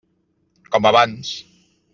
[0.71, 1.37] Com abans.